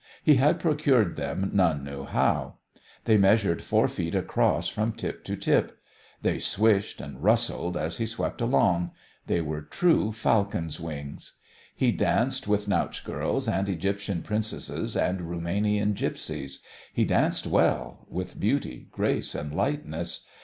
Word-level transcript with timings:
He 0.23 0.37
had 0.37 0.59
procured 0.59 1.15
them 1.15 1.51
none 1.53 1.83
knew 1.83 2.05
how. 2.05 2.55
They 3.05 3.17
measured 3.17 3.63
four 3.63 3.87
feet 3.87 4.15
across 4.15 4.67
from 4.67 4.93
tip 4.93 5.23
to 5.25 5.35
tip; 5.35 5.77
they 6.23 6.39
swished 6.39 6.99
and 6.99 7.21
rustled 7.23 7.77
as 7.77 7.97
he 7.99 8.07
swept 8.07 8.41
along; 8.41 8.93
they 9.27 9.41
were 9.41 9.61
true 9.61 10.11
falcons' 10.11 10.79
wings. 10.79 11.33
He 11.75 11.91
danced 11.91 12.47
with 12.47 12.67
Nautch 12.67 13.03
girls 13.05 13.47
and 13.47 13.69
Egyptian 13.69 14.23
princesses 14.23 14.97
and 14.97 15.21
Rumanian 15.29 15.93
Gipsies; 15.93 16.61
he 16.91 17.05
danced 17.05 17.45
well, 17.45 18.07
with 18.09 18.39
beauty, 18.39 18.87
grace, 18.91 19.35
and 19.35 19.53
lightness. 19.53 20.25